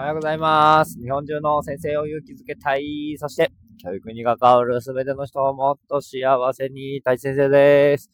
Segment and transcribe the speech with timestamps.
[0.00, 0.98] おはようございます。
[0.98, 3.16] 日本中の先生を勇気づけたい。
[3.18, 3.52] そして、
[3.84, 8.10] 教育に関わるすべての人をもっと幸せにたい先生です。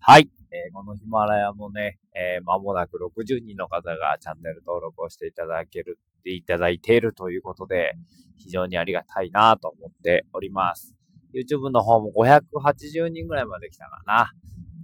[0.00, 0.28] はい。
[0.50, 7.92] えー、このヒマラヤもね、えー、間もなく60人の方がチャンネル登録をしていただける、いただいているということで、
[8.36, 10.96] 非常にありがたいなと思っております。
[11.32, 14.32] YouTube の方も580人ぐらいまで来たかな。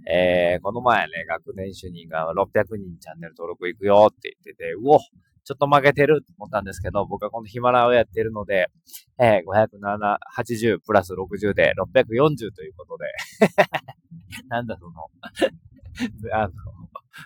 [0.09, 4.99] えー、この前ね、学年主任が600人チャンネル登録行くよって言ってて、うお
[5.47, 8.67] ちょっと負けてると思ったんですけど、僕はこのヒマラをやってるので、
[9.17, 13.05] えー、580プラス60で640ということで
[14.49, 14.91] なんだその
[16.35, 16.53] あの、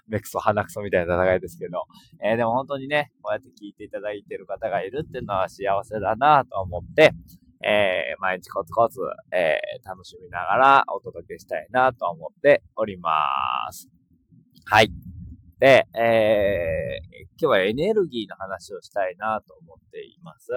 [0.08, 1.86] 目くそ鼻くそみたいな戦いですけど、
[2.24, 7.14] えー、でも本当にね、こうやって聞いていただいている方がいるっていうのは幸せだなと思って、
[7.64, 9.00] えー、毎日コツコツ、
[9.32, 13.10] えー、楽しみながらお届けしたいなと思っておりま
[13.72, 13.90] す。
[14.66, 14.92] はい。
[15.62, 20.48] で、えー、今日はエネルギーの話をしたいなと思っています。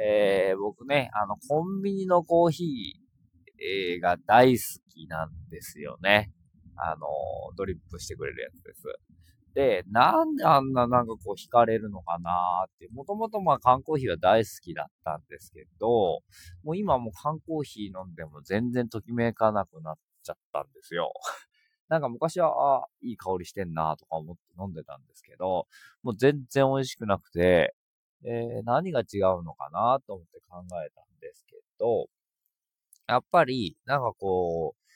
[0.00, 6.30] えー、僕ね、あの、コンビニのコーヒー、が大好きなんですよね。
[6.76, 7.06] あの、
[7.56, 8.82] ドリップしてくれるやつです。
[9.54, 16.20] で、なんであんななんかこう惹かれるのかなーって、もともとまあ缶コーヒーは大好きだったんですけど、
[16.62, 21.10] もう今もう缶コーヒー飲んでも全然ときめかなくなっちゃったんですよ。
[21.88, 25.66] なんか昔は、ああいい香りしてんなとか思って飲んでたんですけど、
[26.02, 27.74] もう全然美味しくなくて、
[28.24, 32.08] えー、何が違うのかなと思って考えたんですけど、
[33.08, 34.86] やっぱり、なんかこう、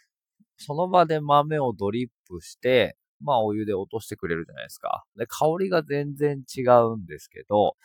[0.56, 5.04] その場で豆をドリップして、まあお湯で落としてくれるじゃないですか。
[5.16, 7.76] で、香りが全然違うんですけど、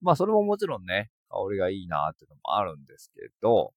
[0.00, 3.72] まあそれももちろんね、香りがいいなっていうのもあるんですけど、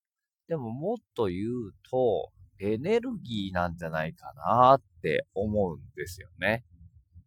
[0.48, 6.64] でももっと言うと、エネルギーなんじゃないかなって思うんですよね。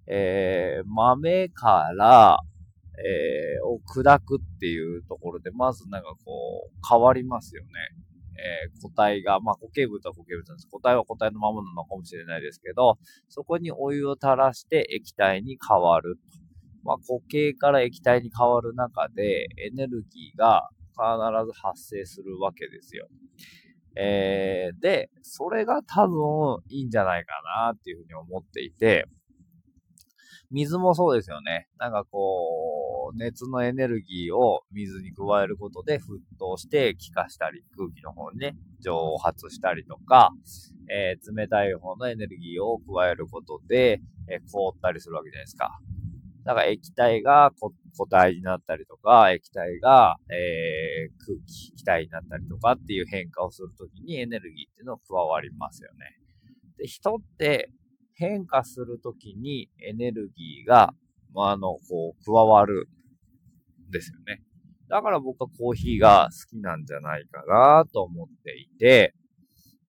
[0.07, 2.39] えー、豆から、
[2.99, 7.71] えー、を砕くっていうところで、まずなんかこう、変わりますよね。
[8.37, 10.69] えー、個体が、まあ固形物は固形物なんです。
[10.71, 16.17] 個体は個体のままなのかもしれないですけど、そこにお湯を垂らして液体に変わる。
[16.83, 23.07] まあ固形から液体に変わる中で、エネルギーが必ず発生するわけですよ。
[23.97, 27.33] えー、で、それが多分いいんじゃないか
[27.67, 29.07] なっていうふうに思っていて、
[30.51, 31.69] 水もそうですよね。
[31.79, 40.33] なんかこう、熱のエネルギーを水に加えることで沸騰して気化したり、空気の方にね、蒸発したりとか、
[40.93, 45.79] えー、冷たい方のエネルギーを加えることで、えー、凍ったりするわけじゃないですか。
[46.45, 56.17] だから液体が固体になったりとか、液体が、えー、空気、気体になったりとかっていう変化をするときにエネルギーっていうのが加わりますよね。
[56.79, 57.71] で、人って
[58.15, 60.95] 変化するときにエネルギーが、
[61.35, 62.89] まあ、あの、こう、加わる
[63.89, 64.43] んですよね。
[64.89, 69.15] だから僕はコーヒーが好きなんじゃないかなと思っていて、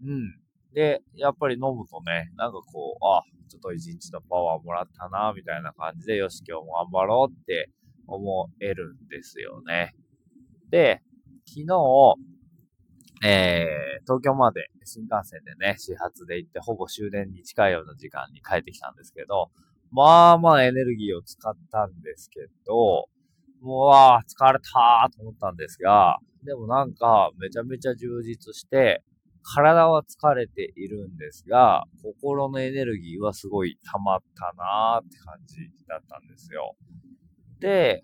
[0.05, 0.41] うん。
[0.73, 7.69] で、やっぱり飲むとね、なんかこう、あ、ちょっと一日のパワーもらったな、みたいな感じで、よし、今日も頑張ろうって
[8.07, 9.93] 思えるんですよね。
[10.69, 11.01] で、
[11.45, 12.15] 昨日、
[13.27, 19.51] えー、東京まで新幹線でね、始発で行って、ほぼ終電に近いような時間に帰ってきたんですけど、
[19.91, 23.09] まあまあエネルギーを使ったんですけど、
[23.61, 29.03] もう、わー、疲れたーと思ったんですが、でもなんか、めちゃめちゃ充実して、
[29.43, 35.57] 体は疲れているんですが、心のエネルギーはすごい溜まったなーって感じ
[35.87, 36.75] だったんですよ。
[37.59, 38.03] で、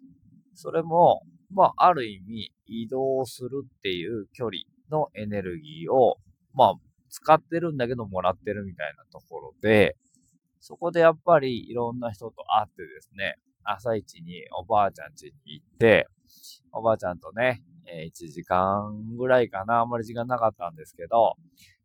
[0.53, 1.22] それも、
[1.52, 4.58] まあ、ある意味、移動するっていう距離
[4.90, 6.18] のエネルギーを、
[6.53, 6.74] まあ、
[7.09, 9.96] 使ってるんだけどもらってるみたいなところで、
[10.59, 16.08] そこでやっぱりいろんな人と会ってですね、朝一におばあちゃん家に行って、
[16.72, 21.36] おばあちゃんとね、えー、1時間ぐらいかな、あんまり時間なかったんですけど、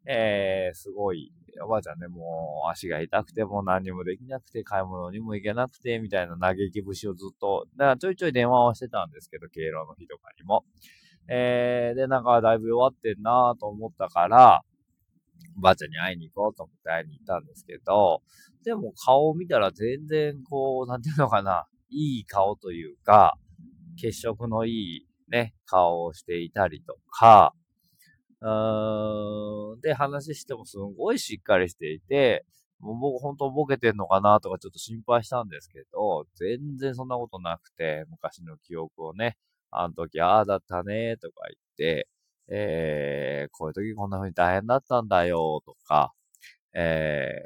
[0.07, 1.33] えー、すごい、
[1.65, 10.65] おばあちゃんね、もう足が痛くても何にもできなくて、買い物にも行けなくて、みたいな嘆き節をずっと、だからちょいちょい電話をしてたんですけど、敬老の日とかにも。
[11.29, 14.63] えー、で、なんかだいぶ弱ってんなと思ったから、
[15.57, 18.23] おばあちゃんに会いに行こうと思って会いに行ったんですけど、
[18.65, 23.37] でも顔を見たら全然こう、なんていうのかな、いい顔というか、
[23.97, 27.55] 血色のいいね、顔をしていたりとか、
[28.41, 32.45] うーん、で、話してもすごいしっかりしていて、
[32.81, 39.37] もう僕本当ボケてんのかなとかちょっと心配したんですけど、全然そんなことなくて、昔の記憶をね、
[39.71, 42.09] あの時ああだったねとか言って、
[42.49, 46.13] えー、こういう時こんな風に大変だったんだよとか、
[46.75, 47.39] え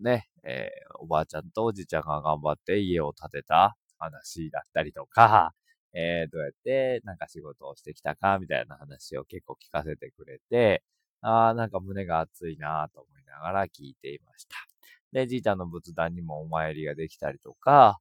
[0.00, 3.76] ー、ね、えー、おばあちゃんとおじいちゃんが頑張って家を建てた。
[4.04, 5.52] 話だったりとか、
[5.94, 10.82] えー、どうやってなんか仕事をしてきたかみたいな話を結構聞かせてくれて、
[11.20, 14.56] ああ、なんか胸が熱いなと思いながら聞いていました。
[15.12, 17.98] で、じいちゃんの仏壇にもお参りができたりとか、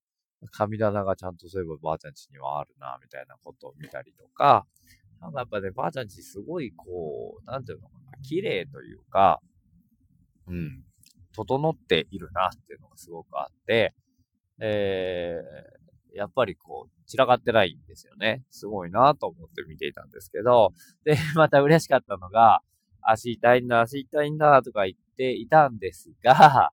[0.51, 4.65] 神棚がちゃんとそういえばばあちゃん家にはあるな、みたいなことを見たりとか、
[5.21, 9.39] なんかやっぱね、ばあちゃん家すごいこう、なんていうのかな、綺麗というか、
[10.47, 10.83] うん、
[11.33, 13.93] 整っているなっていうのがすごくあって、
[14.59, 15.82] えー、
[16.13, 18.43] やっぱりこう、散らかってないんですよね。
[18.49, 20.73] すごいなと思って見ていたんですけど、
[21.03, 22.61] で、 また嬉しかったのが、
[23.01, 26.71] 足痛いんだ、足痛いんだとか言っていたんですが、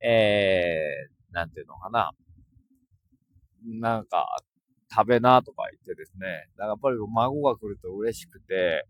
[0.00, 2.10] えー、なんていうのかな。
[3.64, 4.26] なんか、
[4.94, 6.48] 食べなとか言ってですね。
[6.56, 8.86] だからやっぱり孫が来ると嬉しくて、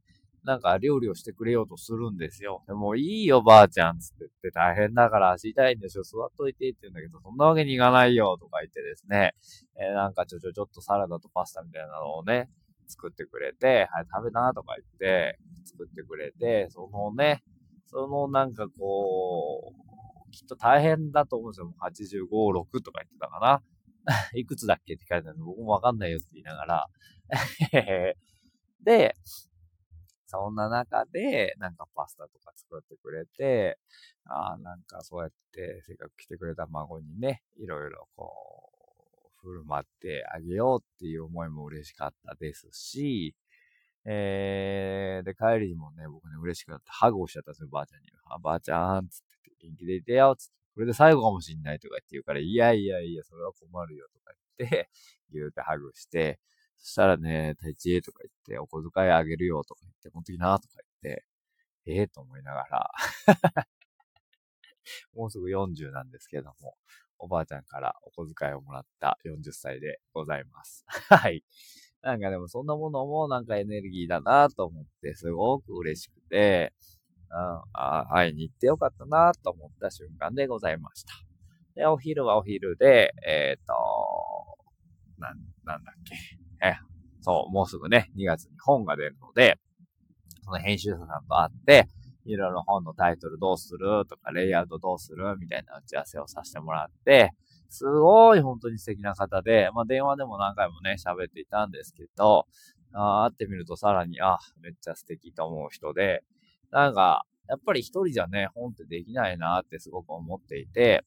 [0.47, 2.63] なんか料理をしてくれようとするんですよ。
[2.69, 9.35] でもいいよばあちゃんつって言って大変だから足痛いんでしょ座っといてって言うんだけど、そんなわけにいかないよとか言ってですね。
[9.75, 12.49] えー、なんかちょちょちょっとサラダとパスタみたいなのをね、
[12.87, 17.43] 作ってくれて、はい、食べなとか言って、作ってくれて、そのね、
[17.87, 19.75] そのなんかこ
[20.29, 21.67] う、きっと大変だと思うんですよ。
[21.67, 23.63] もう85、6とか言ってたかな。
[24.39, 26.87] いくつだっけって聞かれたんで、僕もわかんないよって言いながら
[28.85, 29.17] で、
[30.27, 33.79] そんな中で、なんかパスタとか作ってくれて、
[34.25, 38.33] ああ、なんかそうやってせっかく来てくれた孫にね、いろいろこ
[39.43, 43.35] う、振る舞ってあげようっていう思いも嬉しかったですし、
[44.05, 48.07] えー、で、帰りにもね、僕ね、嬉しくなってハグをしちゃったんですよ、ばあちゃんに。
[48.31, 50.57] あ、ばあちゃん、つって、元気でいてよ、つって。
[50.77, 54.91] これで最後かもしんないとか言って言うから、いやいやいや、それは困るよとか言って、
[55.33, 56.39] ぎゅーってハグして、
[56.77, 61.25] そしたらね、太一とか言って、お小遣いあげるよとか言って、持ってきなとか言って、
[61.87, 62.91] ええー、と思いながら
[65.15, 66.77] もうすぐ40なんですけども、
[67.19, 70.85] おばあちゃんからお小遣いをもらった40歳でございます。
[71.11, 71.45] はい。
[72.03, 76.73] なんかでもそんなものもなんかエネルギーだなと思って、すごく嬉しくて、
[77.31, 81.15] うん、あ会いに行ってよかったなと思った瞬間でございました。
[81.75, 83.75] で、お昼はお昼で、えっ、ー、と、
[85.19, 86.15] なん、なんだっけ。
[86.67, 86.77] え、
[87.21, 89.59] そう、もうすぐね、2月に本が出るので、
[90.45, 91.89] その編集者さんと会って、
[92.25, 97.33] いろいろ本のタイトルどうするとか、レイアウトどうするみたいな打ち合わせをさせてもらって、
[97.69, 102.47] すごい本当に素敵な方で、まあ電話でも何回もね、喋っていたんですけど、
[102.93, 106.23] あ会ってみるとさらに、あ、めっちゃ素敵と思う人で、
[106.71, 111.05] なんか、やっぱり一人じゃね、本ってできないなってすごく思っていて、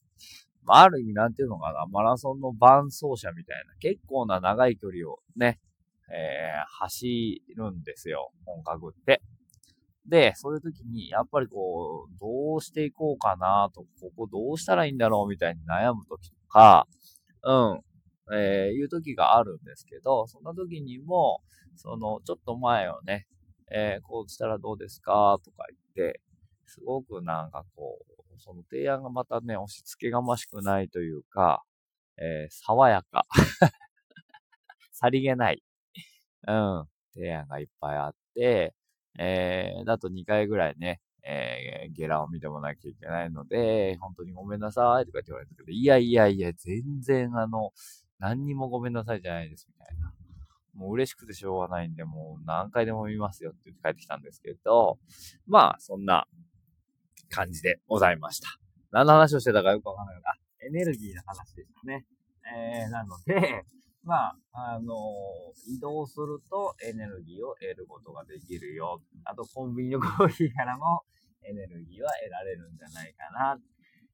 [0.63, 5.59] まあ、ある意味なんていうのかな、マラソンの伴走者みたいな、結構な長い距離をね、
[6.11, 9.21] えー、走るんですよ、本格って。
[10.05, 16.87] で、そういう時に、やっぱりこう、どうしていこうかなと、ここどうしたらいいんだろうみたいに悩む時とか、
[17.43, 17.81] うん、
[18.35, 21.41] えー、いう時があるんですけど、そんな時にも、
[21.75, 23.27] その、ちょっと前をね、
[23.71, 25.65] えー、こうしたらどうですかとか
[25.95, 26.21] 言って、
[26.65, 31.63] すごくなんかこう、その提案がまたね、押し付けがましくないというか、
[32.17, 33.25] えー、爽やか。
[34.91, 35.63] さりげない。
[36.47, 36.87] うん。
[37.13, 38.73] 提案がいっぱいあって、
[39.17, 47.71] えー、だと2回ぐらいね、えー、ゲラを見てもなきゃいけないので、本当にごめんなさいとか言われたけど、いやいやいや、全然あの、
[48.19, 50.13] 何にもごめんなさいじゃないですみたいな。
[50.75, 54.97] もう嬉しくてしょうがないんで、もう何回でも見ますよって言って帰ってきたんですけど、
[55.45, 56.25] まあ、そんな
[57.29, 58.47] 感じでございました。
[58.91, 60.33] 何の話をしてたかよくわかんないけど、あ、
[60.65, 62.05] エネルギーの話でしたね。
[62.55, 63.65] えー、なので、
[64.03, 64.95] まあ、あの、
[65.67, 69.01] 移動するとエネルギーを得ることができるよ。
[69.25, 71.03] あと、コンビニのコーヒーからも
[71.43, 73.59] エネルギーは得られるんじゃないかな。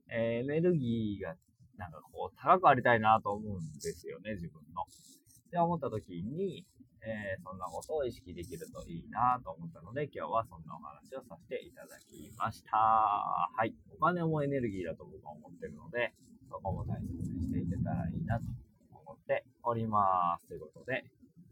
[0.10, 1.36] え、エネルギーが、
[1.78, 4.84] なんかこう、高くありたいなと思うんですよね、自分の。
[4.84, 6.66] って思った時に、
[7.06, 12.78] えー、そんなことを意識できるといいなと思ったので、今日はそんなお話をさせていただきました。
[12.78, 13.74] はい。
[13.94, 16.14] お金もエネルギーだと僕は思ってるので、
[16.50, 18.46] そこも大切にしていけたらいいなと
[18.90, 20.48] 思っております。
[20.48, 21.06] ということで、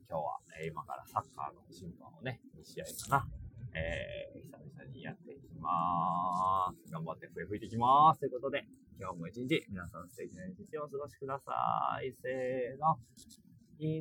[0.10, 3.28] 今日は、え今からサッカーの審判をね、2試合かな。
[3.76, 6.92] えー、久々にやっていきます。
[6.92, 8.20] 頑張って笛吹いていきます。
[8.20, 8.66] ということで、
[9.00, 12.14] 今日も一日皆さん素敵な一日をお過ごしください。
[12.22, 13.43] せーの。